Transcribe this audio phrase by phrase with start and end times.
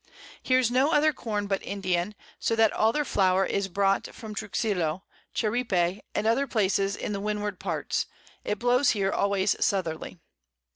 [0.41, 5.03] Here's no other Corn but Indian, so that all their Flower is brought from Truxillo,
[5.35, 8.07] Cheripe, and other Places in the Windward Parts,
[8.43, 10.17] it blows here always Southerly.